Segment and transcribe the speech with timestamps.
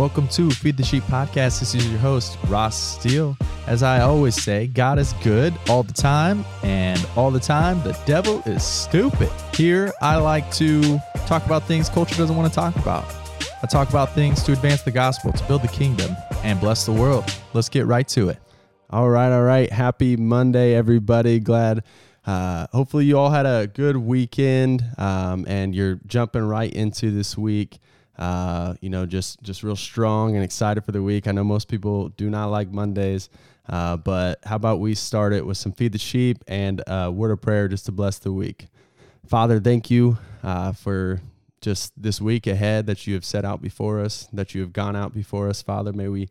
[0.00, 1.60] Welcome to Feed the Sheep podcast.
[1.60, 3.36] This is your host, Ross Steele.
[3.66, 7.92] As I always say, God is good all the time, and all the time, the
[8.06, 9.28] devil is stupid.
[9.52, 13.04] Here, I like to talk about things culture doesn't want to talk about.
[13.62, 16.92] I talk about things to advance the gospel, to build the kingdom, and bless the
[16.92, 17.30] world.
[17.52, 18.38] Let's get right to it.
[18.88, 19.70] All right, all right.
[19.70, 21.40] Happy Monday, everybody.
[21.40, 21.84] Glad.
[22.26, 27.36] Uh, hopefully, you all had a good weekend um, and you're jumping right into this
[27.36, 27.80] week.
[28.20, 31.26] Uh, you know, just just real strong and excited for the week.
[31.26, 33.30] I know most people do not like Mondays,
[33.66, 37.30] uh, but how about we start it with some feed the sheep and a word
[37.30, 38.66] of prayer just to bless the week.
[39.26, 41.22] Father, thank you uh, for
[41.62, 44.96] just this week ahead that you have set out before us, that you have gone
[44.96, 45.90] out before us, Father.
[45.90, 46.28] May we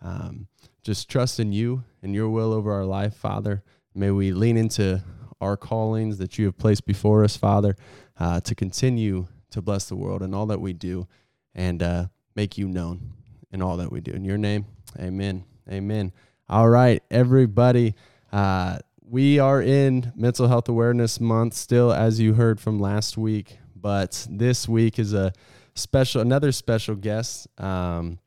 [0.00, 0.46] um,
[0.84, 3.64] just trust in you and your will over our life, Father.
[3.96, 5.02] May we lean into
[5.40, 7.76] our callings that you have placed before us, Father,
[8.20, 11.08] uh, to continue to bless the world and all that we do
[11.54, 13.12] and uh, make you known
[13.50, 14.12] in all that we do.
[14.12, 14.66] In your name,
[14.98, 15.44] amen.
[15.70, 16.12] Amen.
[16.48, 17.94] All right, everybody.
[18.32, 23.58] Uh, we are in Mental Health Awareness Month still, as you heard from last week,
[23.76, 25.32] but this week is a
[25.74, 27.46] special, another special guest.
[27.60, 28.18] Um,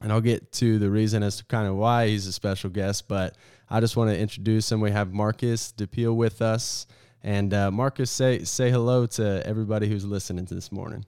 [0.00, 3.06] and I'll get to the reason as to kind of why he's a special guest,
[3.08, 3.36] but
[3.70, 4.80] I just want to introduce him.
[4.80, 6.86] We have Marcus DePeal with us.
[7.22, 11.04] And uh, Marcus, say say hello to everybody who's listening to this morning.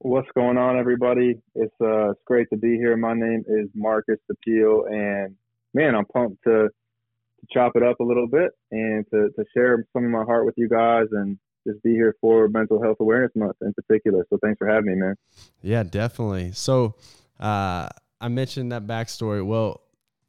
[0.00, 1.40] What's going on, everybody?
[1.56, 2.96] It's uh, it's great to be here.
[2.96, 5.34] My name is Marcus DePeal, and
[5.74, 9.84] man, I'm pumped to to chop it up a little bit and to to share
[9.92, 13.32] some of my heart with you guys and just be here for Mental Health Awareness
[13.34, 14.24] Month in particular.
[14.30, 15.16] So thanks for having me, man.
[15.62, 16.52] Yeah, definitely.
[16.52, 16.94] So
[17.40, 17.88] uh,
[18.20, 19.44] I mentioned that backstory.
[19.44, 19.80] Well,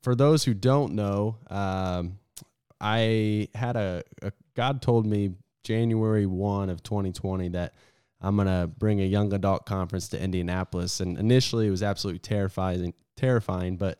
[0.02, 2.18] for those who don't know, um,
[2.82, 7.74] I had a, a God told me January one of 2020 that
[8.22, 11.00] I'm gonna bring a young adult conference to Indianapolis.
[11.00, 13.78] And initially, it was absolutely terrifying, terrifying.
[13.78, 14.00] But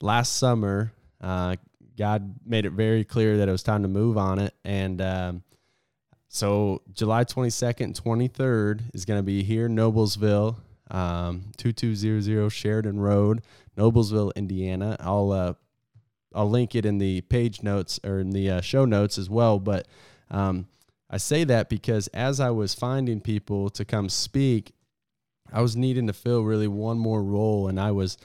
[0.00, 1.56] last summer, uh,
[1.96, 4.54] God made it very clear that it was time to move on it.
[4.64, 5.42] And um,
[6.28, 10.56] so, July 22nd, 23rd is to be here, Noblesville,
[10.90, 13.42] um, 2200 Sheridan Road,
[13.76, 14.96] Noblesville, Indiana.
[15.00, 15.54] I'll uh,
[16.34, 19.58] I'll link it in the page notes or in the uh, show notes as well.
[19.58, 19.88] But
[20.30, 20.68] um,
[21.10, 24.72] I say that because as I was finding people to come speak,
[25.52, 28.18] I was needing to fill really one more role, and I was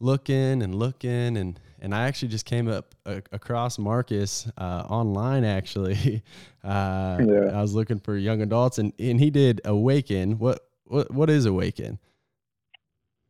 [0.00, 5.44] looking and looking and and I actually just came up uh, across Marcus uh, online.
[5.44, 6.22] Actually,
[6.64, 7.50] uh, yeah.
[7.52, 10.38] I was looking for young adults, and and he did Awaken.
[10.38, 11.98] What what what is Awaken?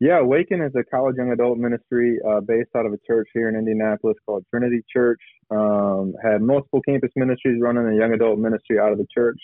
[0.01, 3.49] Yeah, Awaken is a college young adult ministry uh, based out of a church here
[3.49, 5.21] in Indianapolis called Trinity Church.
[5.51, 9.41] Um, had multiple campus ministries running a young adult ministry out of the church,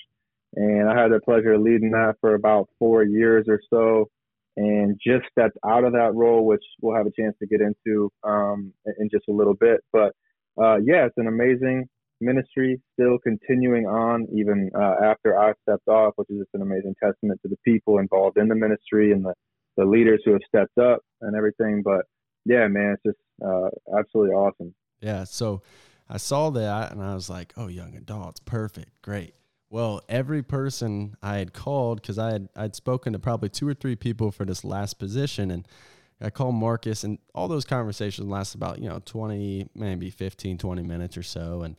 [0.55, 4.09] and I had the pleasure of leading that for about four years or so.
[4.57, 8.09] And just stepped out of that role, which we'll have a chance to get into
[8.23, 9.81] um, in just a little bit.
[9.93, 10.13] But
[10.57, 11.89] uh, yeah, it's an amazing
[12.21, 16.95] ministry, still continuing on even uh, after I stepped off, which is just an amazing
[17.03, 19.35] testament to the people involved in the ministry and the
[19.77, 21.83] the leaders who have stepped up and everything.
[21.83, 22.07] But
[22.45, 23.69] yeah, man, it's just uh,
[23.99, 24.75] absolutely awesome.
[25.01, 25.25] Yeah.
[25.25, 25.62] So
[26.09, 29.35] I saw that and I was like, oh, young adults, perfect, great.
[29.71, 33.75] Well, every person I had called, because I had I'd spoken to probably two or
[33.75, 35.67] three people for this last position, and
[36.21, 40.83] I called Marcus, and all those conversations last about you know twenty, maybe 15, 20
[40.83, 41.77] minutes or so, and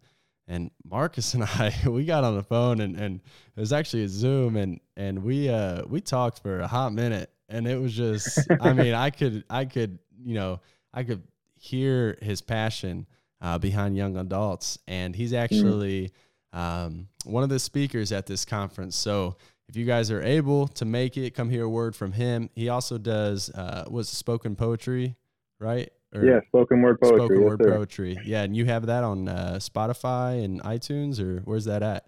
[0.48, 3.22] and Marcus and I we got on the phone, and and
[3.56, 7.30] it was actually a Zoom, and and we uh we talked for a hot minute,
[7.50, 10.60] and it was just i mean i could i could you know
[10.94, 11.24] i could
[11.58, 13.08] hear his passion
[13.42, 14.80] uh, behind young adults.
[14.88, 15.40] And he's mm.
[15.40, 16.12] actually
[16.54, 18.96] um, one of the speakers at this conference.
[18.96, 22.50] So if you guys are able to make it come hear a word from him.
[22.56, 25.16] He also does uh, was spoken poetry
[25.58, 25.90] right?
[26.14, 28.18] Or yeah spoken word poetry spoken word poetry.
[28.26, 32.06] Yeah and you have that on uh, spotify and itunes or where's that at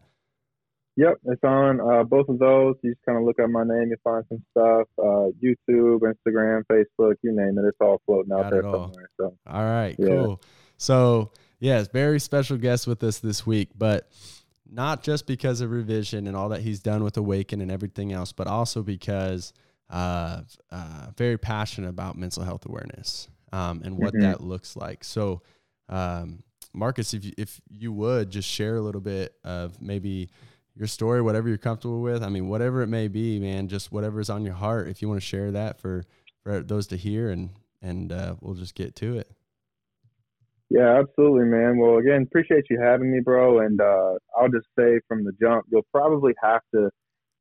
[0.97, 2.75] Yep, it's on uh, both of those.
[2.81, 4.87] You just kind of look up my name, you find some stuff.
[4.97, 7.67] Uh, YouTube, Instagram, Facebook, you name it.
[7.67, 9.09] It's all floating out Got there somewhere.
[9.17, 10.07] So, all right, yeah.
[10.07, 10.41] cool.
[10.77, 14.09] So, yes, very special guest with us this week, but
[14.67, 18.31] not just because of revision and all that he's done with Awaken and everything else,
[18.31, 19.53] but also because
[19.91, 20.41] uh,
[20.71, 24.23] uh very passionate about mental health awareness um, and what mm-hmm.
[24.23, 25.03] that looks like.
[25.03, 25.43] So,
[25.89, 26.41] um,
[26.73, 30.29] Marcus, if you, if you would just share a little bit of maybe
[30.77, 32.23] your story, whatever you're comfortable with.
[32.23, 34.87] I mean, whatever it may be, man, just whatever's on your heart.
[34.87, 36.05] If you want to share that for
[36.43, 37.51] for those to hear, and
[37.81, 39.31] and uh, we'll just get to it.
[40.69, 41.77] Yeah, absolutely, man.
[41.77, 43.59] Well, again, appreciate you having me, bro.
[43.59, 46.89] And uh, I'll just say from the jump, you'll probably have to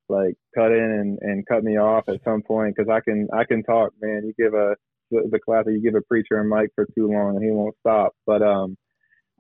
[0.08, 3.44] like cut in and, and cut me off at some point because I can I
[3.44, 4.22] can talk, man.
[4.24, 4.76] You give a
[5.10, 8.12] the, class you give a preacher a mic for too long and he won't stop.
[8.26, 8.76] But um,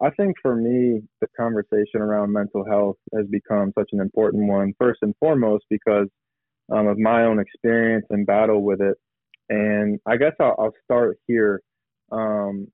[0.00, 4.74] I think for me, the conversation around mental health has become such an important one.
[4.78, 6.08] First and foremost, because
[6.70, 8.96] um, of my own experience and battle with it.
[9.48, 11.62] And I guess I'll, I'll start here.
[12.10, 12.68] Um,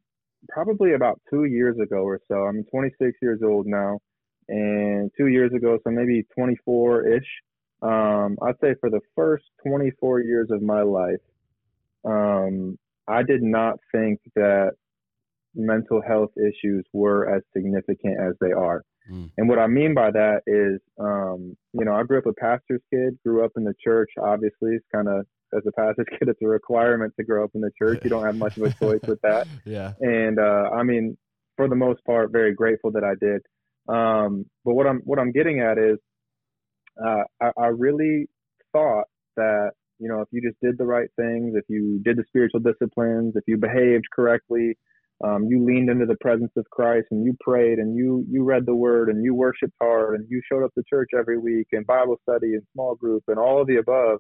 [0.49, 2.35] probably about two years ago or so.
[2.35, 3.99] I'm 26 years old now,
[4.49, 7.23] and two years ago, so maybe 24 ish.
[7.83, 11.21] Um, I'd say for the first 24 years of my life,
[12.05, 12.79] um,
[13.09, 14.73] I did not think that
[15.55, 18.83] mental health issues were as significant as they are.
[19.11, 19.31] Mm.
[19.37, 22.83] And what I mean by that is, um, you know, I grew up a pastor's
[22.93, 24.11] kid, grew up in the church.
[24.21, 27.61] Obviously, it's kind of as a pastor's kid, it's a requirement to grow up in
[27.61, 28.01] the church.
[28.05, 29.47] You don't have much of a choice with that.
[29.65, 29.93] Yeah.
[30.01, 31.17] And uh, I mean,
[31.57, 33.43] for the most part, very grateful that I did.
[33.89, 35.99] Um, but what I'm what I'm getting at is,
[37.05, 38.27] uh, I, I really
[38.73, 39.05] thought
[39.37, 42.61] that you know if you just did the right things, if you did the spiritual
[42.61, 44.77] disciplines, if you behaved correctly,
[45.23, 48.67] um, you leaned into the presence of Christ and you prayed and you you read
[48.67, 51.87] the Word and you worshipped hard and you showed up to church every week and
[51.87, 54.19] Bible study and small group and all of the above.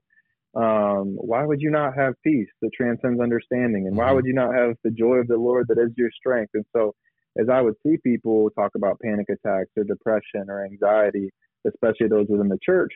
[0.54, 3.86] Um, why would you not have peace that transcends understanding?
[3.86, 4.16] And why mm-hmm.
[4.16, 6.50] would you not have the joy of the Lord that is your strength?
[6.54, 6.94] And so,
[7.40, 11.30] as I would see people talk about panic attacks or depression or anxiety,
[11.66, 12.92] especially those within the church,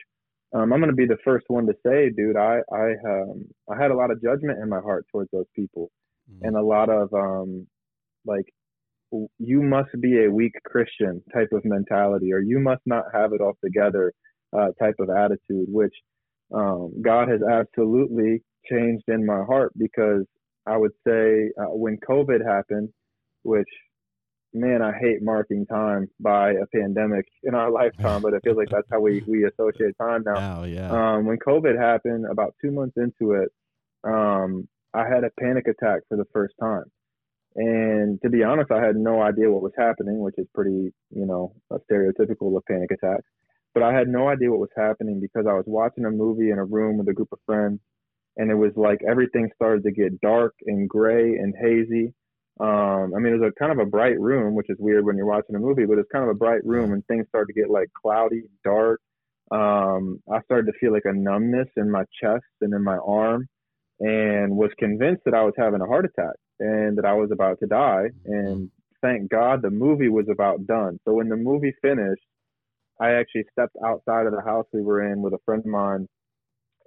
[0.53, 3.81] um, I'm going to be the first one to say, dude, I I um, I
[3.81, 5.89] had a lot of judgment in my heart towards those people,
[6.31, 6.45] mm-hmm.
[6.45, 7.67] and a lot of um,
[8.27, 8.45] like
[9.39, 13.41] you must be a weak Christian type of mentality, or you must not have it
[13.41, 14.13] all together
[14.57, 15.93] uh, type of attitude, which
[16.53, 20.25] um, God has absolutely changed in my heart because
[20.65, 22.89] I would say uh, when COVID happened,
[23.43, 23.69] which
[24.53, 28.69] man, I hate marking time by a pandemic in our lifetime, but it feels like
[28.69, 30.59] that's how we, we associate time now.
[30.59, 30.89] Oh, yeah.
[30.89, 33.49] Um, when COVID happened, about two months into it,
[34.03, 36.85] um, I had a panic attack for the first time.
[37.57, 41.25] And to be honest, I had no idea what was happening, which is pretty, you
[41.25, 41.55] know,
[41.91, 43.25] stereotypical of panic attacks.
[43.73, 46.59] But I had no idea what was happening because I was watching a movie in
[46.59, 47.79] a room with a group of friends,
[48.37, 52.13] and it was like everything started to get dark and gray and hazy.
[52.59, 55.17] Um, I mean, it was a kind of a bright room, which is weird when
[55.17, 57.59] you're watching a movie, but it's kind of a bright room, and things started to
[57.59, 59.01] get like cloudy, dark.
[59.49, 63.47] Um, I started to feel like a numbness in my chest and in my arm,
[63.99, 67.59] and was convinced that I was having a heart attack and that I was about
[67.59, 68.09] to die.
[68.25, 68.69] And
[69.01, 70.99] thank God the movie was about done.
[71.05, 72.23] So when the movie finished,
[72.99, 76.07] I actually stepped outside of the house we were in with a friend of mine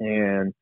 [0.01, 0.53] and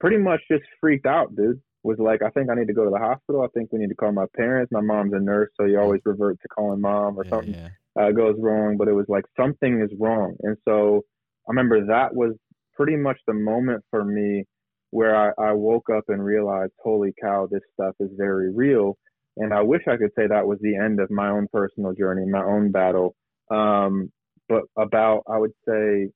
[0.00, 1.60] pretty much just freaked out, dude.
[1.82, 3.40] Was like, I think I need to go to the hospital.
[3.40, 4.70] I think we need to call my parents.
[4.70, 7.68] My mom's a nurse, so you always revert to calling mom or yeah, something yeah.
[7.98, 8.76] Uh, goes wrong.
[8.76, 11.04] But it was like something is wrong, and so
[11.48, 12.34] I remember that was
[12.76, 14.44] pretty much the moment for me
[14.90, 18.96] where I, I woke up and realized, holy cow, this stuff is very real.
[19.36, 22.26] And I wish I could say that was the end of my own personal journey,
[22.26, 23.14] my own battle.
[23.50, 24.10] Um,
[24.48, 26.10] but about I would say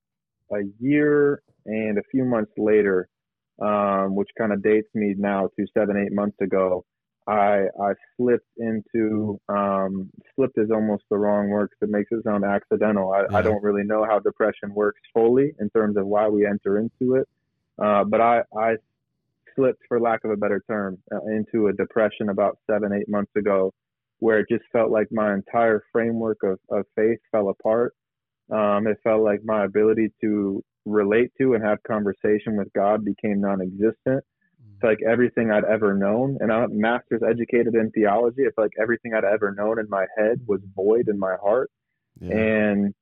[0.53, 3.09] a year and a few months later,
[3.63, 6.85] um, which kind of dates me now to seven eight months ago.
[7.27, 12.23] I I slipped into um, slipped is almost the wrong word because it makes it
[12.25, 13.13] sound accidental.
[13.13, 13.39] I, yeah.
[13.39, 17.15] I don't really know how depression works fully in terms of why we enter into
[17.15, 17.27] it,
[17.83, 18.77] uh, but I I
[19.55, 23.33] slipped, for lack of a better term, uh, into a depression about seven eight months
[23.37, 23.73] ago,
[24.19, 27.95] where it just felt like my entire framework of, of faith fell apart.
[28.51, 33.41] Um, it felt like my ability to relate to and have conversation with God became
[33.41, 34.23] non-existent.
[34.75, 38.43] It's like everything I'd ever known, and I'm a master's educated in theology.
[38.43, 41.71] It's like everything I'd ever known in my head was void in my heart.
[42.21, 42.37] Yeah.
[42.37, 42.95] And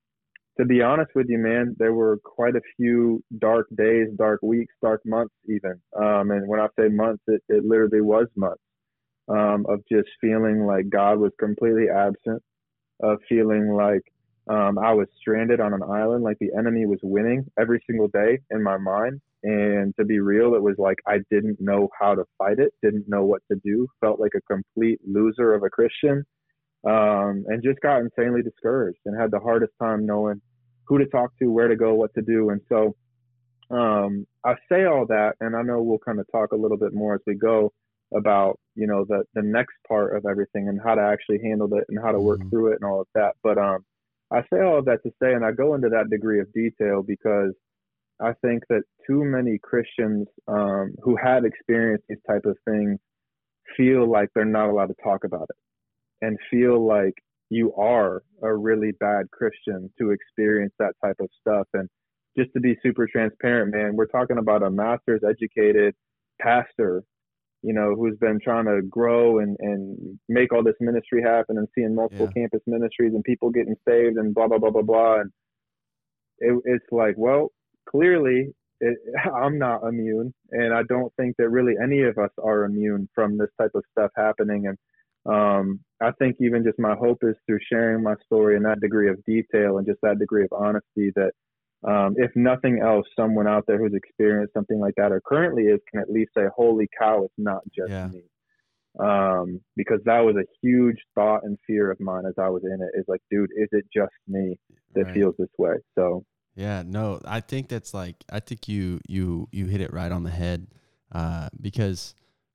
[0.58, 4.74] to be honest with you, man, there were quite a few dark days, dark weeks,
[4.82, 5.80] dark months, even.
[5.96, 8.62] Um, and when I say months, it, it literally was months
[9.28, 12.42] um, of just feeling like God was completely absent,
[13.02, 14.02] of feeling like
[14.48, 18.40] um, I was stranded on an island, like the enemy was winning every single day
[18.50, 19.20] in my mind.
[19.44, 23.08] And to be real, it was like I didn't know how to fight it, didn't
[23.08, 26.24] know what to do, felt like a complete loser of a Christian,
[26.84, 30.40] um, and just got insanely discouraged and had the hardest time knowing
[30.86, 32.50] who to talk to, where to go, what to do.
[32.50, 32.94] And so
[33.70, 36.92] um, I say all that, and I know we'll kind of talk a little bit
[36.92, 37.72] more as we go
[38.14, 41.84] about you know the the next part of everything and how to actually handle it
[41.88, 42.50] and how to work mm-hmm.
[42.50, 43.32] through it and all of that.
[43.42, 43.84] But um,
[44.30, 47.02] I say all of that to say, and I go into that degree of detail
[47.02, 47.52] because
[48.20, 52.98] I think that too many Christians um, who have experienced these type of things
[53.76, 55.56] feel like they're not allowed to talk about it,
[56.22, 57.14] and feel like
[57.50, 61.66] you are a really bad Christian to experience that type of stuff.
[61.74, 61.88] And
[62.36, 65.94] just to be super transparent, man, we're talking about a master's educated
[66.40, 67.02] pastor,
[67.62, 71.68] you know, who's been trying to grow and, and make all this ministry happen and
[71.74, 72.42] seeing multiple yeah.
[72.42, 75.20] campus ministries and people getting saved and blah, blah, blah, blah, blah.
[75.20, 75.30] And
[76.38, 77.52] it, it's like, well,
[77.86, 78.98] clearly it,
[79.36, 80.32] I'm not immune.
[80.52, 83.84] And I don't think that really any of us are immune from this type of
[83.92, 84.68] stuff happening.
[84.68, 84.78] And
[85.26, 89.08] um, I think even just my hope is through sharing my story in that degree
[89.08, 91.32] of detail and just that degree of honesty that
[91.84, 95.80] um, if nothing else, someone out there who's experienced something like that or currently is
[95.90, 98.08] can at least say, "Holy cow, it's not just yeah.
[98.08, 98.22] me."
[99.00, 102.80] Um, because that was a huge thought and fear of mine as I was in
[102.82, 102.98] it.
[102.98, 104.56] Is like, dude, is it just me
[104.94, 105.14] that right.
[105.14, 105.74] feels this way?
[105.96, 106.24] So
[106.54, 110.22] yeah, no, I think that's like I think you you you hit it right on
[110.22, 110.68] the head
[111.10, 112.14] uh, because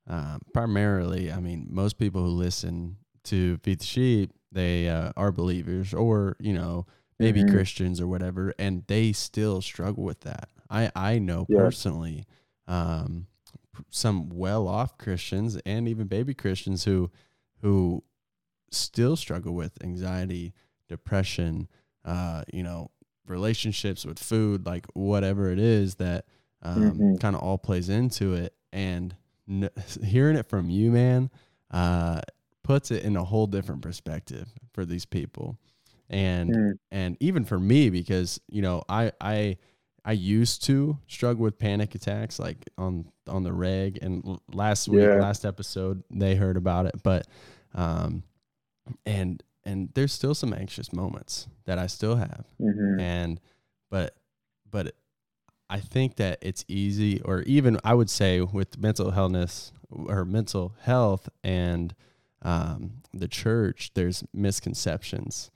[0.09, 5.31] uh, primarily, I mean, most people who listen to Feed the Sheep, they uh, are
[5.31, 6.85] believers or you know
[7.19, 7.55] maybe mm-hmm.
[7.55, 10.49] Christians or whatever, and they still struggle with that.
[10.69, 11.57] I I know yeah.
[11.57, 12.25] personally
[12.67, 13.27] um,
[13.89, 17.11] some well off Christians and even baby Christians who
[17.61, 18.03] who
[18.71, 20.53] still struggle with anxiety,
[20.87, 21.67] depression,
[22.05, 22.91] uh, you know,
[23.27, 26.25] relationships with food, like whatever it is that
[26.61, 27.15] um, mm-hmm.
[27.15, 28.53] kind of all plays into it.
[28.71, 29.15] And
[29.49, 29.69] n-
[30.03, 31.29] hearing it from you, man,
[31.71, 32.21] uh,
[32.63, 35.57] puts it in a whole different perspective for these people
[36.09, 36.79] and mm.
[36.91, 39.57] and even for me because you know I I
[40.05, 45.01] I used to struggle with panic attacks like on on the reg and last week
[45.01, 45.15] yeah.
[45.15, 47.27] last episode they heard about it but
[47.73, 48.23] um
[49.05, 52.99] and and there's still some anxious moments that I still have mm-hmm.
[52.99, 53.39] and
[53.89, 54.15] but
[54.69, 54.95] but
[55.69, 60.75] I think that it's easy or even I would say with mental healthness or mental
[60.81, 61.93] health and
[62.41, 65.51] um, the church there's misconceptions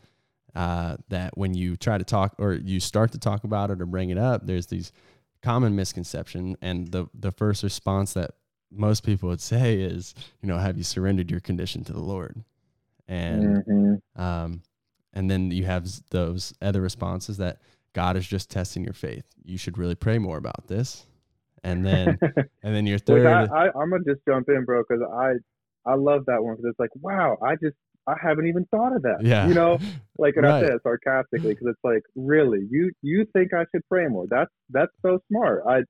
[0.55, 3.85] uh, that when you try to talk or you start to talk about it or
[3.85, 4.91] bring it up, there's these
[5.41, 8.31] common misconception, and the the first response that
[8.69, 12.43] most people would say is, you know, have you surrendered your condition to the Lord?
[13.07, 14.21] And mm-hmm.
[14.21, 14.61] um,
[15.13, 17.61] and then you have those other responses that
[17.93, 19.25] God is just testing your faith.
[19.43, 21.05] You should really pray more about this.
[21.63, 22.17] And then
[22.63, 23.25] and then your third.
[23.25, 25.33] I, I, I'm gonna just jump in, bro, because I
[25.89, 27.75] I love that one because it's like, wow, I just
[28.07, 29.19] I haven't even thought of that.
[29.21, 29.47] Yeah.
[29.47, 29.77] You know,
[30.17, 30.63] like and right.
[30.63, 34.25] I say it sarcastically because it's like, really, you you think I should pray more?
[34.29, 35.63] That's that's so smart.
[35.67, 35.81] I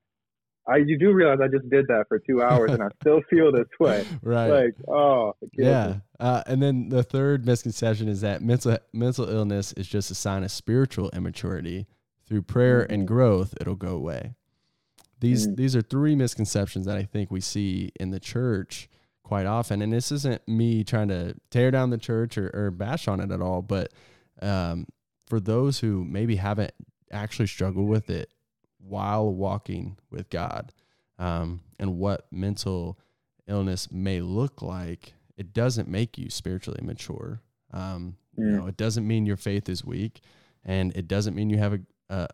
[0.67, 3.51] I you do realize I just did that for two hours and I still feel
[3.51, 4.05] this way.
[4.21, 4.49] Right.
[4.49, 5.95] Like, oh yeah.
[6.19, 10.43] Uh, and then the third misconception is that mental mental illness is just a sign
[10.43, 11.87] of spiritual immaturity.
[12.27, 12.93] Through prayer mm-hmm.
[12.93, 14.35] and growth, it'll go away.
[15.19, 15.55] These mm-hmm.
[15.55, 18.87] these are three misconceptions that I think we see in the church
[19.23, 19.81] quite often.
[19.81, 23.31] And this isn't me trying to tear down the church or, or bash on it
[23.31, 23.91] at all, but
[24.41, 24.87] um,
[25.27, 26.73] for those who maybe haven't
[27.11, 28.29] actually struggled with it
[28.87, 30.71] while walking with God
[31.19, 32.97] um, and what mental
[33.47, 37.41] illness may look like, it doesn't make you spiritually mature.
[37.71, 40.21] Um, You know, it doesn't mean your faith is weak,
[40.63, 41.79] and it doesn't mean you have a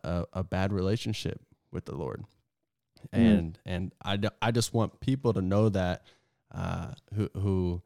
[0.04, 1.40] a, a bad relationship
[1.70, 2.24] with the Lord.
[3.12, 6.02] And and I, I just want people to know that
[6.52, 7.82] uh, who who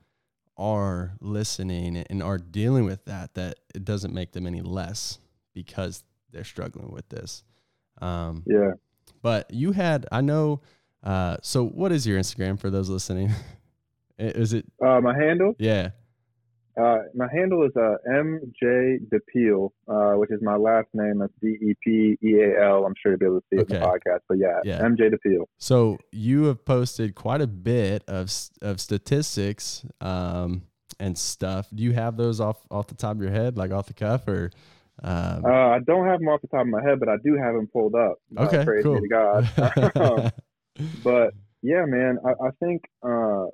[0.57, 5.19] are listening and are dealing with that, that it doesn't make them any less
[5.54, 7.45] because they're struggling with this.
[8.02, 8.73] Um, yeah.
[9.23, 10.61] But you had, I know.
[11.02, 13.30] Uh, so what is your Instagram for those listening?
[14.18, 15.54] is it uh, my handle?
[15.59, 15.90] Yeah.
[16.80, 21.18] Uh, my handle is uh, MJ DePeal, uh, which is my last name.
[21.18, 22.87] That's D E P E A L.
[22.87, 23.75] I'm sure you'll be able to see okay.
[23.75, 24.21] it in the podcast.
[24.26, 25.44] But yeah, yeah, MJ DePeal.
[25.59, 28.32] So you have posted quite a bit of
[28.62, 30.62] of statistics um,
[30.99, 31.68] and stuff.
[31.75, 34.26] Do you have those off off the top of your head, like off the cuff,
[34.26, 34.50] or?
[35.02, 35.44] Um...
[35.44, 37.54] Uh, I don't have them off the top of my head, but I do have
[37.54, 38.16] them pulled up.
[38.37, 39.00] Okay, praise cool.
[39.00, 39.50] to God.
[41.04, 43.46] but yeah, man, I, I think uh,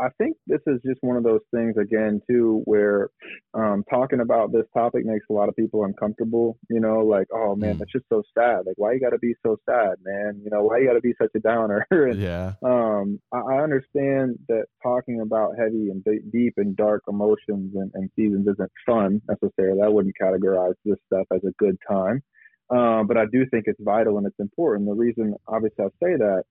[0.00, 3.10] I think this is just one of those things again too, where
[3.54, 6.58] um, talking about this topic makes a lot of people uncomfortable.
[6.68, 7.78] You know, like, oh man, mm.
[7.78, 8.66] that's just so sad.
[8.66, 10.40] Like, why you got to be so sad, man?
[10.42, 11.86] You know, why you got to be such a downer?
[11.90, 12.54] and, yeah.
[12.64, 18.10] Um, I, I, understand that talking about heavy and deep and dark emotions and, and,
[18.16, 19.80] seasons isn't fun necessarily.
[19.82, 22.22] I wouldn't categorize this stuff as a good time,
[22.70, 24.88] um, but I do think it's vital and it's important.
[24.88, 26.44] The reason, obviously, I say that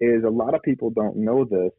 [0.00, 1.72] is a lot of people don't know this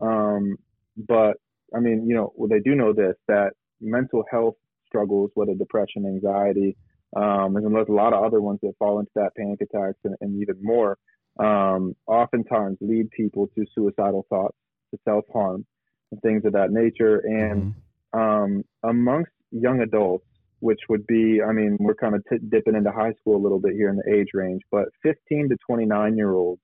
[0.00, 0.56] um,
[0.96, 1.36] but
[1.74, 4.54] I mean, you know, well, they do know this that mental health
[4.86, 6.76] struggles, whether depression, anxiety,
[7.16, 10.14] um, and there's a lot of other ones that fall into that panic attacks and,
[10.20, 10.98] and even more,
[11.38, 14.56] um, oftentimes lead people to suicidal thoughts,
[14.92, 15.64] to self harm,
[16.10, 17.18] and things of that nature.
[17.18, 17.74] And
[18.14, 18.18] mm-hmm.
[18.18, 20.26] um, amongst young adults,
[20.60, 23.60] which would be, I mean, we're kind of t- dipping into high school a little
[23.60, 26.60] bit here in the age range, but 15 to 29 year olds,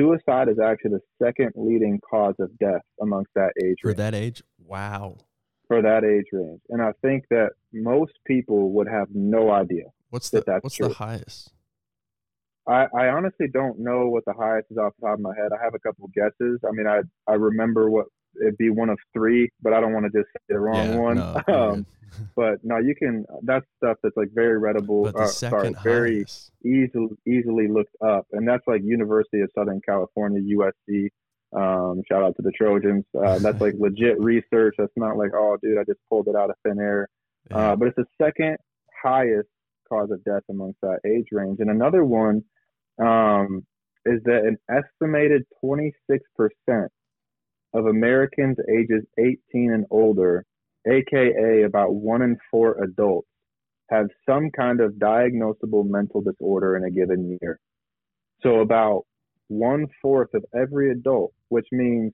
[0.00, 3.98] suicide is actually the second leading cause of death amongst that age For range.
[3.98, 4.42] that age?
[4.58, 5.18] Wow.
[5.68, 6.60] For that age range.
[6.70, 9.84] And I think that most people would have no idea.
[10.10, 10.88] What's That the what's true.
[10.88, 11.52] the highest?
[12.66, 15.50] I, I honestly don't know what the highest is off the top of my head.
[15.52, 16.60] I have a couple of guesses.
[16.66, 18.06] I mean, I I remember what
[18.40, 20.96] it'd be one of three, but I don't want to just say the wrong yeah,
[20.96, 21.16] one.
[21.16, 21.86] No, um.
[22.36, 23.24] But no, you can.
[23.42, 25.10] That's stuff that's like very readable.
[25.14, 26.24] uh, sorry, very
[26.64, 31.08] easily easily looked up, and that's like University of Southern California (USC).
[31.52, 33.04] Um, shout out to the Trojans.
[33.16, 34.74] Uh, that's like legit research.
[34.78, 37.08] That's not like, oh, dude, I just pulled it out of thin air.
[37.50, 37.56] Yeah.
[37.56, 38.56] Uh, but it's the second
[39.02, 39.48] highest
[39.88, 41.58] cause of death amongst that age range.
[41.60, 42.42] And another one
[43.02, 43.66] um,
[44.04, 45.92] is that an estimated 26%
[47.74, 49.38] of Americans ages 18
[49.72, 50.44] and older,
[50.86, 53.28] aka about one in four adults,
[53.90, 57.58] have some kind of diagnosable mental disorder in a given year.
[58.42, 59.04] So about
[59.48, 62.12] one fourth of every adult, which means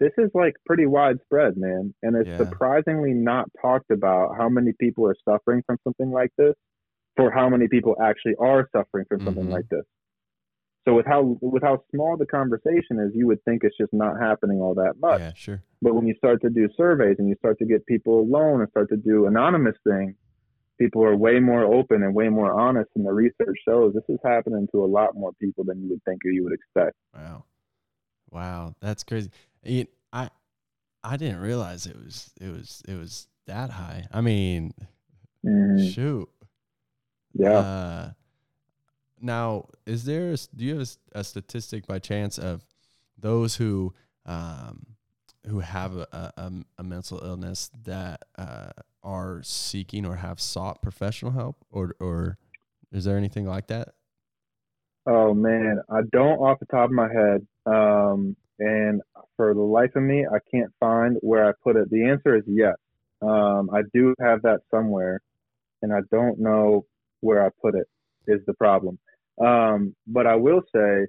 [0.00, 1.94] this is like pretty widespread, man.
[2.02, 2.36] And it's Yeah.
[2.38, 6.54] surprisingly not talked about how many people are suffering from something like this,
[7.16, 9.50] for how many people actually are suffering from something Mhm.
[9.50, 9.84] like this.
[10.86, 14.20] So with how with how small the conversation is, you would think it's just not
[14.20, 15.20] happening all that much.
[15.20, 15.62] yeah, sure.
[15.84, 18.70] But when you start to do surveys and you start to get people alone and
[18.70, 20.14] start to do anonymous things,
[20.80, 22.88] people are way more open and way more honest.
[22.96, 26.02] And the research shows this is happening to a lot more people than you would
[26.04, 26.96] think or you would expect.
[27.14, 27.44] Wow.
[28.30, 29.30] Wow, that's crazy.
[29.62, 30.30] It, I
[31.04, 34.06] I didn't realize it was it was it was that high.
[34.10, 34.72] I mean,
[35.44, 35.92] Mhm.
[35.92, 36.30] shoot.
[37.34, 37.58] Yeah.
[37.58, 38.10] Uh,
[39.20, 42.64] now, is there a do you have a a, statistic by chance of
[43.18, 43.92] those who
[44.24, 44.93] um,
[45.46, 48.70] who have a, a, a- mental illness that uh,
[49.02, 52.38] are seeking or have sought professional help, or or
[52.92, 53.94] is there anything like that?
[55.06, 57.46] Oh man, I don't off the top of my head.
[57.66, 59.02] Um, and
[59.36, 61.90] for the life of me, I can't find where I put it.
[61.90, 62.76] The answer is yes.
[63.20, 65.20] Um, I do have that somewhere,
[65.82, 66.84] and I don't know
[67.20, 67.86] where I put it.
[68.26, 68.98] Is the problem?
[69.44, 71.06] Um, but I will say,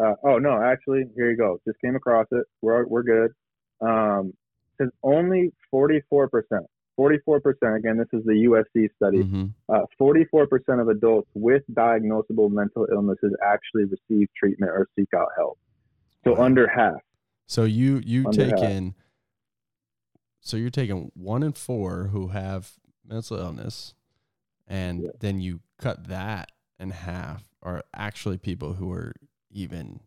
[0.00, 1.58] uh, oh no, actually, here you go.
[1.66, 2.44] Just came across it.
[2.60, 3.32] We're we're good.
[3.82, 4.32] Um,
[4.80, 6.64] says only forty four percent.
[6.96, 7.76] Forty four percent.
[7.76, 9.22] Again, this is the USC study.
[9.22, 15.28] hmm Uh, 44% of adults with diagnosable mental illnesses actually receive treatment or seek out
[15.36, 15.58] help.
[16.24, 16.44] So Wow.
[16.44, 17.00] under half.
[17.46, 18.58] So you you take half.
[18.60, 18.94] taking
[20.40, 22.72] so you're taking one in four who have
[23.06, 23.94] mental illness,
[24.66, 25.10] and Yeah.
[25.20, 29.12] then you cut that in half are actually people who are
[29.50, 30.00] even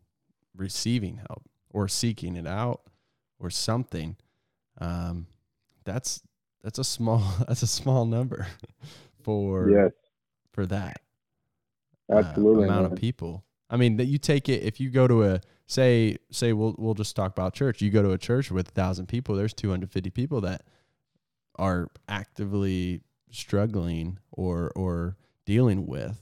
[0.55, 2.81] receiving help or seeking it out
[3.39, 4.15] or something.
[4.79, 5.27] Um,
[5.83, 6.21] that's
[6.63, 8.47] that's a small that's a small number
[9.23, 9.91] for Yes,
[10.51, 11.01] for that
[12.11, 12.63] absolutely.
[12.63, 12.91] uh, amount man.
[12.93, 13.43] of people.
[13.69, 16.93] I mean, that you take it if you go to a say say we'll we'll
[16.93, 17.81] just talk about church.
[17.81, 19.35] You go to a church with a thousand people.
[19.35, 20.63] There's 250 people that
[21.57, 26.21] are actively struggling or or dealing with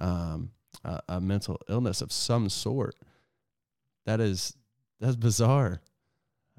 [0.00, 0.50] um,
[0.84, 2.94] a, a mental illness of some sort.
[4.04, 4.54] That is
[5.00, 5.80] that's bizarre.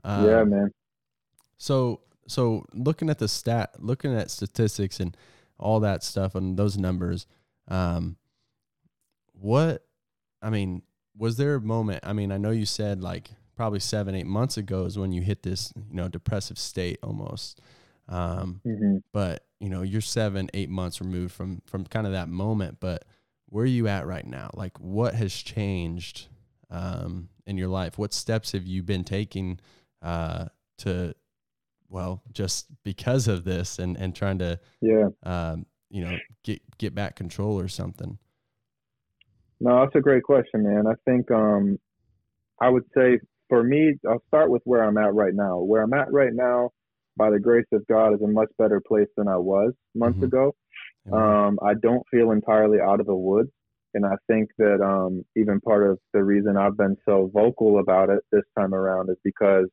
[0.04, 0.72] Um, yeah, man.
[1.58, 5.16] so so looking at the stat, looking at statistics and
[5.58, 7.26] all that stuff and those numbers,
[7.68, 8.18] um,
[9.34, 9.86] what
[10.42, 10.84] I mean,
[11.18, 12.04] was there a moment?
[12.06, 15.22] I mean, I know you said like probably seven, eight months ago is when you
[15.22, 17.62] hit this, you know, depressive state almost.
[18.10, 22.28] Um, hmm but you know, you're seven, eight months removed from from kind of that
[22.30, 22.80] moment.
[22.80, 23.06] But
[23.48, 24.50] where are you at right now?
[24.54, 26.28] Like, what has changed
[26.70, 27.98] um, in your life?
[27.98, 29.60] What steps have you been taking
[30.04, 30.46] uh,
[30.80, 31.16] to,
[31.90, 35.08] well, just because of this and and trying to, Yeah.
[35.24, 38.20] um, you know, get get back control or something?
[39.60, 40.86] No, that's a great question, man.
[40.88, 41.78] I think um,
[42.60, 45.60] I would say for me, I'll start with where I'm at right now.
[45.60, 46.72] Where I'm at right now,
[47.16, 50.24] by the grace of God, is a much better place than I was months Mhm.
[50.24, 50.56] ago.
[51.12, 53.52] Um, I don't feel entirely out of the woods.
[53.94, 58.10] And I think that um, even part of the reason I've been so vocal about
[58.10, 59.70] it this time around is because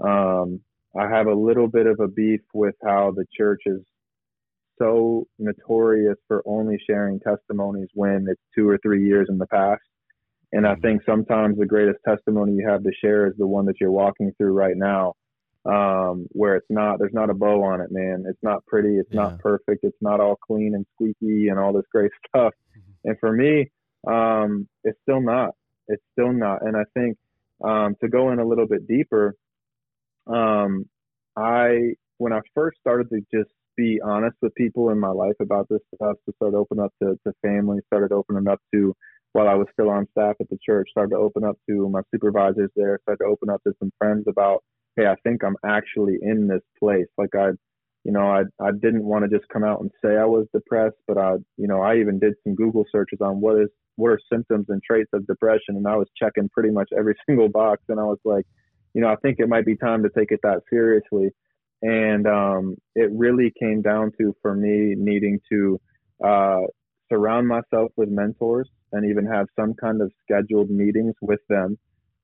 [0.00, 0.60] um,
[0.98, 3.80] I have a little bit of a beef with how the church is
[4.78, 9.82] so notorious for only sharing testimonies when it's two or three years in the past.
[10.52, 10.82] And I Mhm.
[10.82, 14.32] think sometimes the greatest testimony you have to share is the one that you're walking
[14.36, 15.14] through right now,
[15.64, 18.24] um, where it's not, there's not a bow on it, man.
[18.26, 18.98] It's not pretty.
[18.98, 19.20] It's Yeah.
[19.22, 19.84] not perfect.
[19.84, 22.54] It's not all clean and squeaky and all this great stuff.
[23.04, 23.70] And for me,
[24.06, 25.54] um, it's still not.
[25.88, 26.62] It's still not.
[26.62, 27.16] And I think
[27.62, 29.34] um, to go in a little bit deeper,
[30.32, 30.84] um,
[31.36, 35.66] I when I first started to just be honest with people in my life about
[35.70, 38.94] this stuff, to start opening up to, to family, started opening up to
[39.32, 42.00] while I was still on staff at the church, started to open up to my
[42.12, 44.62] supervisors there, started to open up to some friends about,
[44.96, 47.06] hey, I think I'm actually in this place.
[47.16, 47.50] Like I,
[48.04, 50.96] you know, I I didn't want to just come out and say I was depressed,
[51.06, 54.20] but I, you know, I even did some Google searches on what is what are
[54.32, 58.00] symptoms and traits of depression, and I was checking pretty much every single box, and
[58.00, 58.44] I was like,
[58.94, 61.30] you know, I think it might be time to take it that seriously.
[61.82, 65.80] And um, it really came down to for me needing to
[66.24, 66.60] uh,
[67.10, 71.78] surround myself with mentors and even have some kind of scheduled meetings with them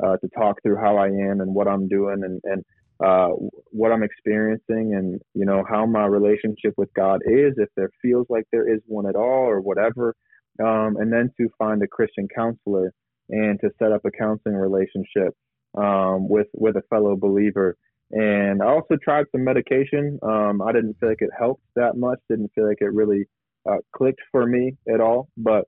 [0.05, 2.64] uh, to talk through how I am and what I'm doing and, and
[3.02, 3.29] uh,
[3.70, 8.26] what I'm experiencing and, you know, how my relationship with God is, if there feels
[8.29, 10.14] like there is one at all or whatever.
[10.62, 12.92] Um, and then to find a Christian counselor
[13.29, 15.35] and to set up a counseling relationship
[15.76, 17.76] um, with, with a fellow believer.
[18.10, 20.18] And I also tried some medication.
[20.22, 23.26] Um, I didn't feel like it helped that much, didn't feel like it really
[23.68, 25.64] uh, clicked for me at all, but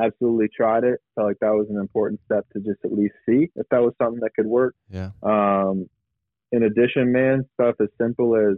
[0.00, 1.00] absolutely tried it.
[1.14, 3.92] Felt like that was an important step to just at least see if that was
[4.00, 4.74] something that could work.
[4.90, 5.10] Yeah.
[5.22, 5.88] Um,
[6.52, 8.56] in addition, man, stuff as simple as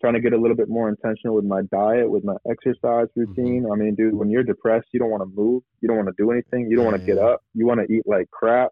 [0.00, 3.20] trying to get a little bit more intentional with my diet, with my exercise mm-hmm.
[3.20, 3.62] routine.
[3.64, 3.72] Mm-hmm.
[3.72, 6.14] I mean, dude, when you're depressed, you don't want to move, you don't want to
[6.16, 8.70] do anything, you don't yeah, want to get up, you want to eat like crap.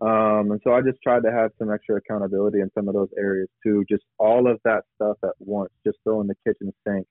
[0.00, 3.10] Um, and so I just tried to have some extra accountability in some of those
[3.18, 3.84] areas too.
[3.88, 7.06] Just all of that stuff at once, just throwing the kitchen sink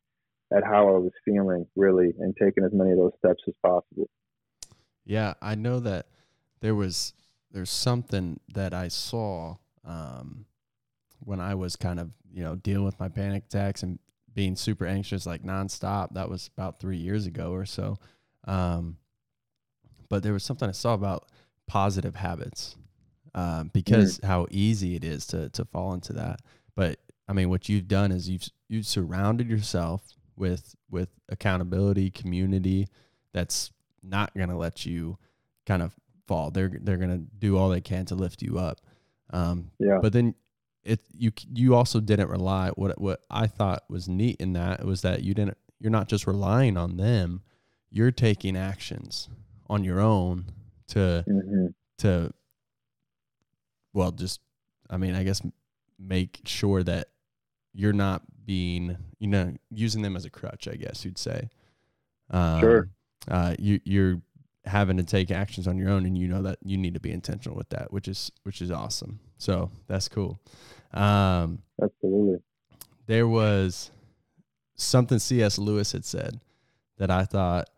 [0.52, 4.10] at how I was feeling really and taking as many of those steps as possible.
[5.06, 6.08] Yeah, I know that
[6.62, 7.13] there was
[7.52, 10.45] there's something that I saw um,
[11.19, 13.99] when I was kind of you know dealing with my panic attacks and
[14.34, 16.13] being super anxious like nonstop.
[16.13, 17.97] That was about three years ago or so.
[18.47, 18.97] Um,
[20.10, 21.28] but there was something I saw about
[21.69, 22.75] positive habits
[23.36, 24.25] um, because mm.
[24.25, 26.41] how easy it is to to fall into that.
[26.75, 30.01] But I mean, what you've done is you've you've surrounded yourself
[30.36, 32.88] with with accountability, community
[33.34, 35.17] that's not going to let you
[35.65, 35.95] kind of
[36.27, 36.51] fall.
[36.51, 38.82] They're they're going to do all they can to lift you up.
[39.29, 39.99] Um, yeah.
[40.01, 40.34] But then
[40.84, 42.69] it you you also didn't rely.
[42.69, 45.58] What what I thought was neat in that was that you didn't.
[45.79, 47.41] You're not just relying on them.
[47.91, 49.29] You're taking actions
[49.69, 50.45] on your own
[50.89, 51.67] to mm-hmm.
[51.99, 52.34] to
[53.93, 54.41] well just
[54.89, 55.41] I mean I guess
[55.97, 57.10] make sure that
[57.73, 61.49] you're not being you know using them as a crutch I guess you'd say.
[62.32, 62.89] Um, sure.
[63.28, 64.21] uh, you you're
[64.65, 67.12] having to take actions on your own and you know that you need to be
[67.12, 69.19] intentional with that which is which is awesome.
[69.38, 70.39] So that's cool.
[70.93, 72.39] Um absolutely.
[73.08, 73.91] there was
[74.75, 76.39] something cs lewis had said
[76.97, 77.69] that i thought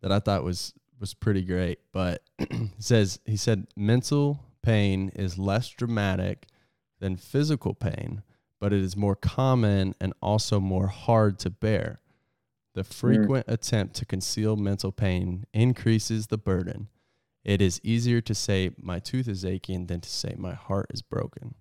[0.00, 2.22] that i thought was was pretty great but
[2.78, 6.46] says he said mental pain is less dramatic
[7.00, 8.22] than physical pain
[8.60, 12.00] but it is more common and also more hard to bear
[12.76, 12.94] the mm.
[12.94, 13.52] frequent mm.
[13.52, 16.88] attempt to conceal mental pain increases the burden.
[17.42, 21.00] It is easier to say my tooth is aching than to say my heart is
[21.00, 21.54] broken.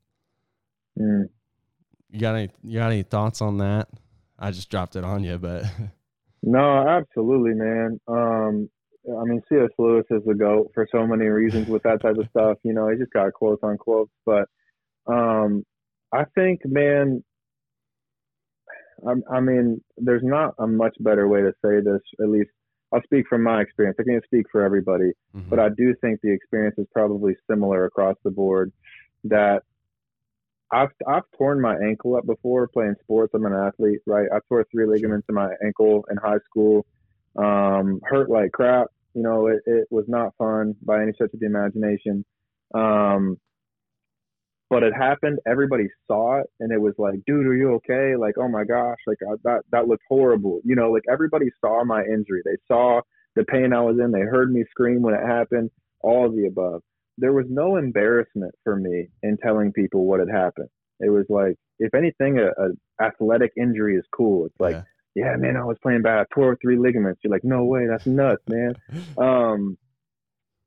[1.00, 1.30] Mm.
[2.10, 3.88] You got any you got any thoughts on that?
[4.38, 5.64] I just dropped it on you, but
[6.44, 8.00] No, absolutely, man.
[8.08, 8.70] Um
[9.08, 9.70] I mean C.S.
[9.78, 12.58] Lewis is the GOAT for so many reasons with that type of stuff.
[12.64, 14.12] You know, he just got quotes on quotes.
[14.26, 14.48] But
[15.08, 15.66] um
[16.14, 17.24] I think, man,
[19.06, 22.02] I, I mean, there's not a much better way to say this.
[22.22, 22.50] At least
[22.94, 23.98] I'll speak from my experience.
[24.00, 25.50] I can't speak for everybody, mm-hmm.
[25.50, 28.72] but I do think the experience is probably similar across the board.
[29.26, 29.64] That
[30.72, 33.34] I've I've torn my ankle up before playing sports.
[33.34, 34.28] I'm an athlete, right?
[34.34, 36.86] I tore three ligaments in my ankle in high school.
[37.36, 38.88] Um, hurt like crap.
[39.16, 42.24] You know, it, it was not fun by any stretch of the imagination.
[42.74, 43.38] Um,
[44.70, 45.40] but it happened.
[45.48, 48.98] Everybody saw it, and it was like, "Dude, are you okay?" Like, "Oh my gosh!"
[49.08, 50.60] Like uh, that that looked horrible.
[50.64, 52.42] You know, like everybody saw my injury.
[52.44, 53.02] They saw
[53.36, 54.12] the pain I was in.
[54.12, 55.70] They heard me scream when it happened.
[56.02, 56.82] All of the above.
[57.18, 60.68] There was no embarrassment for me in telling people what had happened.
[61.00, 64.46] It was like, if anything, a, a athletic injury is cool.
[64.46, 64.84] It's like, yeah.
[65.16, 66.20] Yeah, man, I was playing bad.
[66.20, 67.22] I tore three ligaments.
[67.24, 68.76] You're like, no way, that's nuts, man.
[69.18, 69.78] um,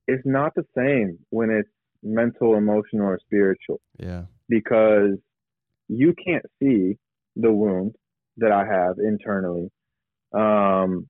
[0.07, 1.69] it's not the same when it's
[2.03, 3.81] mental, emotional, or spiritual.
[3.99, 4.23] Yeah.
[4.49, 5.19] Because
[5.89, 6.97] you can't see
[7.37, 7.95] the wound
[8.39, 9.71] that I have internally.
[10.33, 11.09] Um,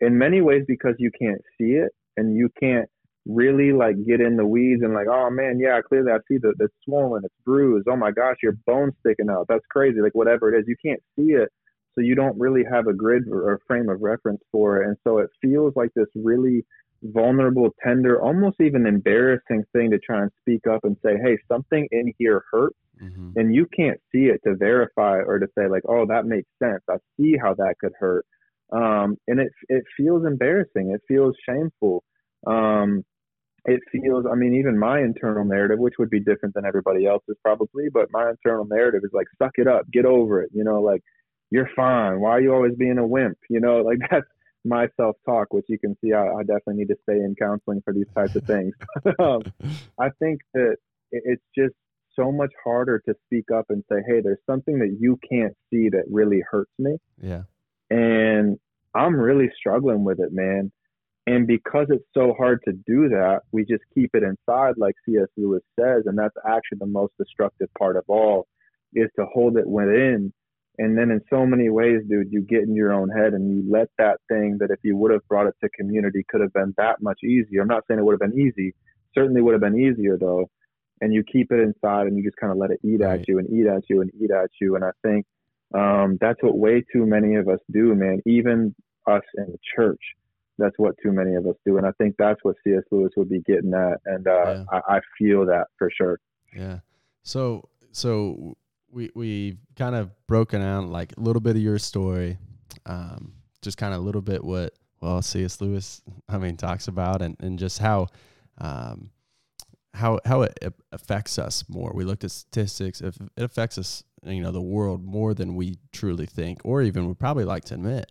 [0.00, 2.88] in many ways, because you can't see it and you can't
[3.26, 6.52] really like get in the weeds and like, oh man, yeah, clearly I see the
[6.58, 7.86] it's swollen, it's bruised.
[7.88, 9.46] Oh my gosh, your bone's sticking out.
[9.48, 10.00] That's crazy.
[10.00, 11.50] Like whatever it is, you can't see it,
[11.94, 14.96] so you don't really have a grid or, a frame of reference for it, and
[15.04, 16.64] so it feels like this really
[17.02, 21.88] vulnerable, tender, almost even embarrassing thing to try and speak up and say, hey, something
[21.90, 22.76] in here hurts.
[23.02, 23.30] Mm-hmm.
[23.36, 26.82] And you can't see it to verify or to say, like, oh, that makes sense.
[26.90, 28.26] I see how that could hurt.
[28.72, 30.90] Um, and it, it feels embarrassing.
[30.90, 32.04] It feels shameful.
[32.46, 33.02] Um,
[33.64, 37.36] it feels, I mean, even my internal narrative, which would be different than everybody else's
[37.42, 40.50] probably, but my internal narrative is like, suck it up, get over it.
[40.52, 41.02] You know, like,
[41.50, 42.20] you're fine.
[42.20, 43.38] Why are you always being a wimp?
[43.48, 44.26] You know, like that's
[44.64, 47.82] my self talk, which you can see I, I, definitely need to stay in counseling
[47.84, 48.74] for these types of things.
[49.18, 49.42] um,
[49.98, 50.76] I think that
[51.12, 51.74] it's just
[52.14, 55.88] so much harder to speak up and say, hey, there's something that you can't see
[55.88, 56.96] that really hurts me.
[57.22, 57.42] Yeah.
[57.90, 58.58] And
[58.94, 60.70] I'm really struggling with it, man.
[61.26, 65.28] And because it's so hard to do that, we just keep it inside, like C.S.
[65.36, 66.02] Lewis says.
[66.06, 68.46] And that's actually the most destructive part of all
[68.94, 70.32] is to hold it within
[70.80, 73.70] and then in so many ways, dude, you get in your own head and you
[73.70, 76.72] let that thing that if you would have brought it to community could have been
[76.78, 77.60] that much easier.
[77.60, 78.74] I'm not saying it would have been easy.
[79.14, 80.48] Certainly would have been easier though.
[81.02, 83.38] And you keep it inside and you just kind of let it eat at you
[83.38, 84.74] and eat at you and eat at you.
[84.74, 85.26] And I think
[85.74, 88.22] um, that's what way too many of us do, man.
[88.24, 88.74] Even
[89.06, 90.00] us in the church,
[90.56, 91.76] that's what too many of us do.
[91.76, 92.84] And I think that's what C.S.
[92.90, 94.00] Lewis would be getting at.
[94.06, 94.64] And uh, yeah.
[94.72, 96.18] I, I feel that for sure.
[96.56, 96.78] Yeah.
[97.22, 98.56] So, so
[98.92, 102.38] we we've kind of broken out like a little bit of your story,
[102.86, 105.60] um, just kind of a little bit what well C.S.
[105.60, 108.08] Lewis I mean talks about and and just how
[108.58, 109.10] um,
[109.94, 110.58] how how it
[110.92, 111.92] affects us more.
[111.94, 113.00] We looked at statistics.
[113.00, 117.08] If it affects us, you know, the world more than we truly think, or even
[117.08, 118.10] we probably like to admit.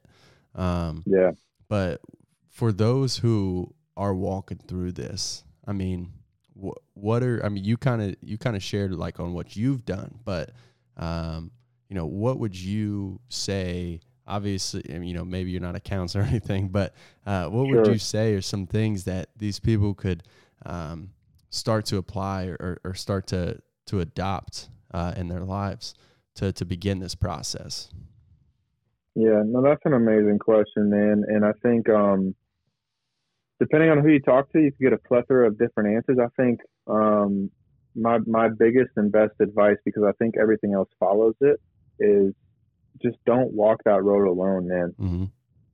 [0.55, 1.31] Um, yeah.
[1.67, 2.01] But
[2.49, 6.13] for those who are walking through this, I mean,
[6.53, 9.55] what what are I mean, you kind of you kind of shared like on what
[9.55, 10.51] you've done, but
[10.99, 11.51] um,
[11.87, 14.01] you know, what would you say?
[14.27, 16.93] Obviously, you know, maybe you're not a counselor or anything, but
[17.25, 17.81] uh, what sure.
[17.81, 20.21] would you say are some things that these people could
[20.65, 21.09] um,
[21.49, 25.95] start to apply or, or start to to adopt uh, in their lives
[26.35, 27.89] to to begin this process?
[29.15, 31.23] Yeah, no, that's an amazing question, man.
[31.27, 32.35] And I think um,
[33.59, 36.17] depending on who you talk to, you can get a plethora of different answers.
[36.19, 37.49] I think um,
[37.95, 41.59] my my biggest and best advice because I think everything else follows it
[41.99, 42.33] is
[43.01, 44.93] just don't walk that road alone, man.
[44.99, 45.25] Mm-hmm.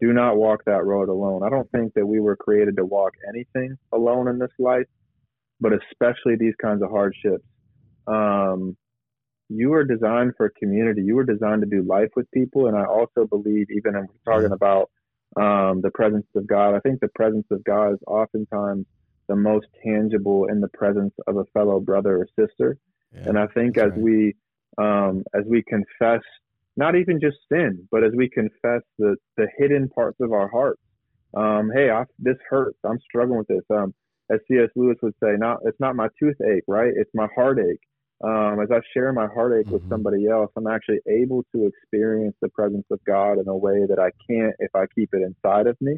[0.01, 1.43] Do not walk that road alone.
[1.43, 4.87] I don't think that we were created to walk anything alone in this life,
[5.59, 7.45] but especially these kinds of hardships.
[8.05, 8.75] Um,
[9.47, 11.01] you were designed for community.
[11.03, 14.51] You were designed to do life with people, and I also believe, even we're talking
[14.51, 14.89] about
[15.37, 18.85] um, the presence of God, I think the presence of God is oftentimes
[19.27, 22.77] the most tangible in the presence of a fellow brother or sister.
[23.13, 23.99] Yeah, and I think as right.
[23.99, 24.35] we
[24.77, 26.21] um, as we confess
[26.77, 30.81] not even just sin, but as we confess the the hidden parts of our hearts.
[31.35, 32.77] Um, hey, I, this hurts.
[32.85, 33.63] I'm struggling with this.
[33.69, 33.93] Um,
[34.31, 34.69] as C.S.
[34.75, 36.91] Lewis would say, not it's not my toothache, right?
[36.95, 37.81] It's my heartache.
[38.23, 39.73] Um, as I share my heartache mm-hmm.
[39.73, 43.85] with somebody else, I'm actually able to experience the presence of God in a way
[43.87, 45.97] that I can't if I keep it inside of me.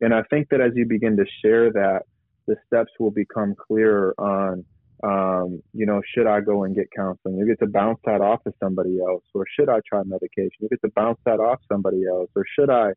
[0.00, 2.02] And I think that as you begin to share that,
[2.50, 4.64] the steps will become clearer on
[5.02, 7.38] um, you know, should I go and get counseling?
[7.38, 10.58] You get to bounce that off of somebody else, or should I try medication?
[10.60, 12.90] You get to bounce that off somebody else, or should I,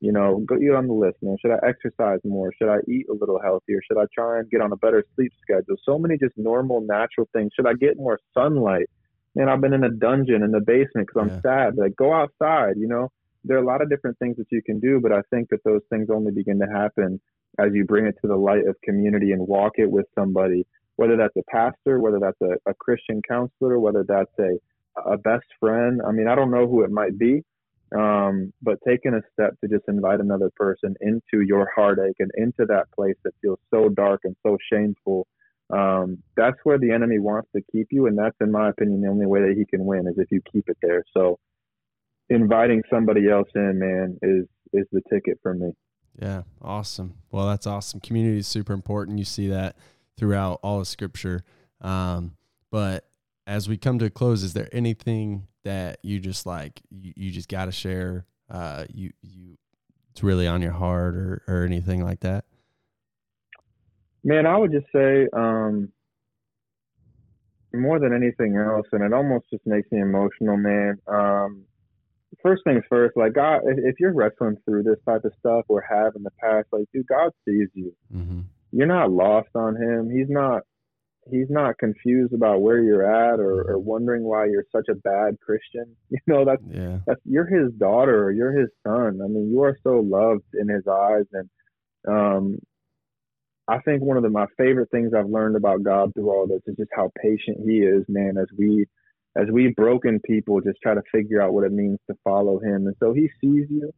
[0.00, 1.36] you know, go you on the list, man?
[1.42, 2.50] Should I exercise more?
[2.56, 3.80] Should I eat a little healthier?
[3.86, 5.76] Should I try and get on a better sleep schedule?
[5.84, 7.50] So many just normal, natural things.
[7.54, 8.88] Should I get more sunlight?
[9.34, 11.40] Man, I've been in a dungeon in the basement because I'm yeah.
[11.42, 11.76] sad.
[11.76, 12.76] Like, go outside.
[12.78, 13.12] You know,
[13.44, 15.62] there are a lot of different things that you can do, but I think that
[15.62, 17.20] those things only begin to happen
[17.58, 21.16] as you bring it to the light of community and walk it with somebody, whether
[21.16, 24.58] that's a pastor, whether that's a, a Christian counselor, whether that's a,
[25.10, 26.00] a best friend.
[26.06, 27.42] I mean, I don't know who it might be,
[27.96, 32.66] um, but taking a step to just invite another person into your heartache and into
[32.66, 35.26] that place that feels so dark and so shameful.
[35.70, 39.08] Um, that's where the enemy wants to keep you, and that's, in my opinion, the
[39.08, 41.04] only way that he can win is if you keep it there.
[41.16, 41.38] So,
[42.28, 45.72] inviting somebody else in, man, is is the ticket for me.
[46.20, 47.14] Yeah, awesome.
[47.30, 48.00] Well, that's awesome.
[48.00, 49.18] Community is super important.
[49.18, 49.76] You see that
[50.18, 51.44] throughout all of Scripture.
[51.80, 52.36] Um,
[52.70, 53.06] but
[53.46, 57.30] as we come to a close, is there anything that you just like you, you
[57.30, 58.26] just got to share?
[58.50, 59.56] Uh, you you
[60.10, 62.44] it's really on your heart or or anything like that?
[64.22, 65.90] Man, I would just say um,
[67.72, 70.98] more than anything else, and it almost just makes me emotional, man.
[71.06, 71.64] Um,
[72.42, 75.84] first things first, like God, if, if, you're wrestling through this type of stuff or
[75.88, 77.94] have in the past, like dude, God sees you.
[78.14, 78.40] Mm-hmm.
[78.72, 80.10] You're not lost on Him.
[80.10, 80.62] He's not.
[81.30, 85.38] He's not confused about where you're at or, or wondering why you're such a bad
[85.40, 85.94] Christian.
[86.10, 86.98] You know that's yeah.
[87.06, 89.20] that's you're His daughter or you're His son.
[89.22, 91.48] I mean, you are so loved in His eyes, and
[92.08, 92.58] um,
[93.68, 96.62] I think one of the, my favorite things I've learned about God through all this
[96.66, 98.36] is just how patient He is, man.
[98.36, 98.86] As we,
[99.36, 102.86] as we broken people, just try to figure out what it means to follow Him,
[102.86, 103.92] and so He sees you,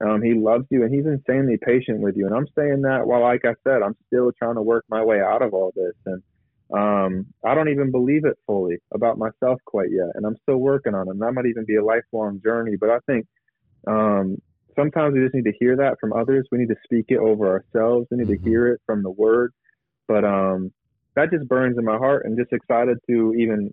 [0.00, 2.26] um, He loves you, and He's insanely patient with you.
[2.26, 5.20] And I'm saying that while, like I said, I'm still trying to work my way
[5.20, 6.22] out of all this, and
[6.72, 10.94] um, I don't even believe it fully about myself quite yet, and I'm still working
[10.94, 11.12] on it.
[11.12, 13.26] And that might even be a lifelong journey, but I think
[13.86, 14.36] um,
[14.76, 16.46] sometimes we just need to hear that from others.
[16.52, 18.06] We need to speak it over ourselves.
[18.10, 18.44] We need mm-hmm.
[18.44, 19.52] to hear it from the Word.
[20.06, 20.72] But um,
[21.16, 23.72] that just burns in my heart, and just excited to even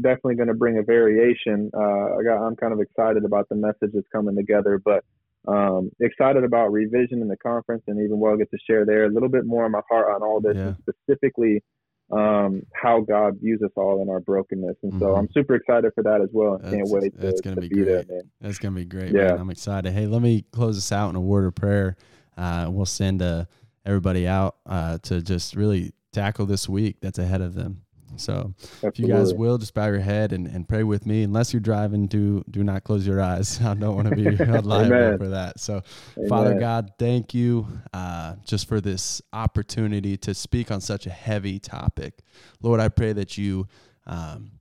[0.00, 1.70] definitely going to bring a variation.
[1.74, 5.04] Uh, I got, I'm kind of excited about the message that's coming together, but
[5.46, 9.04] um, excited about revision in the conference, and even what I'll get to share there
[9.04, 10.68] a little bit more on my heart on all this, yeah.
[10.68, 11.62] and specifically
[12.10, 14.76] um, how God views us all in our brokenness.
[14.82, 15.02] And mm-hmm.
[15.02, 16.60] so I'm super excited for that as well.
[16.64, 18.30] I can't wait to, that's gonna to be, be there, man.
[18.40, 19.12] That's going to be great.
[19.12, 19.32] Yeah.
[19.32, 19.40] Man.
[19.40, 19.92] I'm excited.
[19.92, 21.96] Hey, let me close this out in a word of prayer.
[22.36, 23.46] Uh, we'll send uh,
[23.86, 27.83] everybody out uh, to just really tackle this week that's ahead of them.
[28.16, 28.88] So Absolutely.
[28.88, 31.60] if you guys will just bow your head and, and pray with me, unless you're
[31.60, 33.60] driving, do do not close your eyes.
[33.64, 34.30] I don't want to be
[34.62, 35.60] liable for that.
[35.60, 35.82] So
[36.16, 36.28] Amen.
[36.28, 41.58] Father God, thank you uh, just for this opportunity to speak on such a heavy
[41.58, 42.20] topic.
[42.62, 43.66] Lord, I pray that you
[44.06, 44.52] um,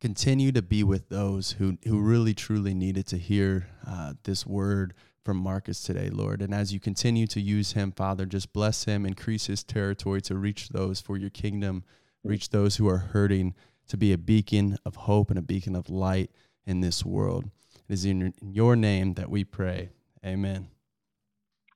[0.00, 4.92] continue to be with those who, who really truly needed to hear uh, this word
[5.24, 6.42] from Marcus today, Lord.
[6.42, 10.36] And as you continue to use him, Father, just bless him, increase his territory to
[10.36, 11.84] reach those for your kingdom
[12.24, 13.54] reach those who are hurting,
[13.86, 16.30] to be a beacon of hope and a beacon of light
[16.66, 17.44] in this world.
[17.88, 19.90] It is in your name that we pray.
[20.24, 20.68] Amen.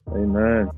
[0.08, 0.70] Amen.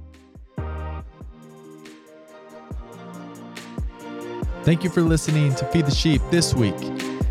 [4.64, 6.78] Thank you for listening to Feed the Sheep this week.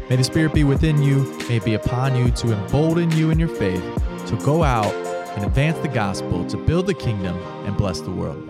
[0.09, 3.37] May the Spirit be within you, may it be upon you to embolden you in
[3.37, 3.83] your faith,
[4.27, 4.91] to go out
[5.35, 8.48] and advance the gospel, to build the kingdom and bless the world.